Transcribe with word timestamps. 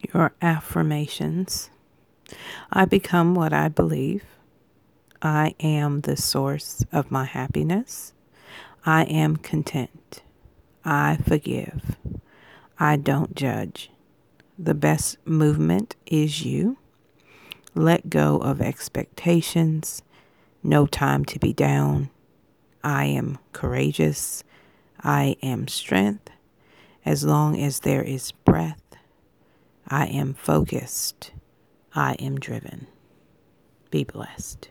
Your 0.00 0.32
affirmations. 0.40 1.70
I 2.70 2.84
become 2.84 3.34
what 3.34 3.52
I 3.52 3.68
believe. 3.68 4.24
I 5.20 5.54
am 5.60 6.02
the 6.02 6.16
source 6.16 6.84
of 6.92 7.10
my 7.10 7.24
happiness. 7.24 8.12
I 8.86 9.04
am 9.04 9.36
content. 9.36 10.22
I 10.84 11.18
forgive. 11.26 11.96
I 12.78 12.96
don't 12.96 13.34
judge. 13.34 13.90
The 14.58 14.74
best 14.74 15.18
movement 15.26 15.96
is 16.06 16.44
you. 16.44 16.78
Let 17.74 18.10
go 18.10 18.38
of 18.38 18.60
expectations. 18.60 20.02
No 20.62 20.86
time 20.86 21.24
to 21.26 21.38
be 21.38 21.52
down. 21.52 22.10
I 22.82 23.06
am 23.06 23.38
courageous. 23.52 24.44
I 25.02 25.36
am 25.42 25.68
strength. 25.68 26.30
As 27.04 27.24
long 27.24 27.60
as 27.60 27.80
there 27.80 28.02
is 28.02 28.32
breath, 28.32 28.87
I 29.90 30.06
am 30.06 30.34
focused. 30.34 31.32
I 31.94 32.12
am 32.14 32.38
driven. 32.38 32.88
Be 33.90 34.04
blessed. 34.04 34.68